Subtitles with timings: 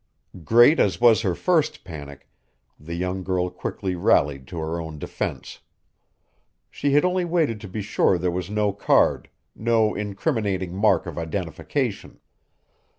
[0.43, 2.27] Great as was her first panic,
[2.79, 5.59] the young girl quickly rallied to her own defense.
[6.71, 11.19] She had only waited to be sure there was no card, no incriminating mark of
[11.19, 12.19] identification.